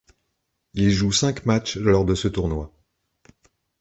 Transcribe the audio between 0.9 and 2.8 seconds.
cinq matchs lors de ce tournoi.